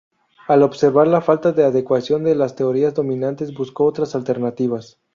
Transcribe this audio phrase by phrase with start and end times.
[0.47, 4.97] Al observar la falta de adecuación de las teorías dominantes, buscó otras alternativas.